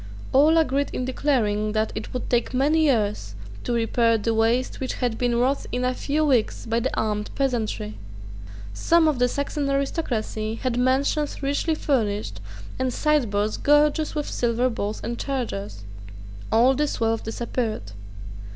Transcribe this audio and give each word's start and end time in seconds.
All 0.33 0.57
agreed 0.57 0.89
in 0.93 1.05
declaring 1.05 1.73
that 1.73 1.91
it 1.93 2.11
would 2.11 2.27
take 2.27 2.55
many 2.55 2.85
years 2.85 3.35
to 3.63 3.71
repair 3.73 4.17
the 4.17 4.33
waste 4.33 4.79
which 4.79 4.95
had 4.95 5.15
been 5.15 5.35
wrought 5.35 5.67
in 5.71 5.85
a 5.85 5.93
few 5.93 6.25
weeks 6.25 6.65
by 6.65 6.79
the 6.79 6.99
armed 6.99 7.29
peasantry, 7.35 7.99
Some 8.73 9.07
of 9.07 9.19
the 9.19 9.27
Saxon 9.27 9.69
aristocracy 9.69 10.55
had 10.55 10.75
mansions 10.79 11.43
richly 11.43 11.75
furnished, 11.75 12.41
and 12.79 12.91
sideboards 12.91 13.57
gorgeous 13.57 14.15
with 14.15 14.27
silver 14.27 14.71
bowls 14.71 15.01
and 15.03 15.19
chargers. 15.19 15.83
All 16.51 16.73
this 16.73 16.99
wealth 16.99 17.23
disappeared. 17.23 17.91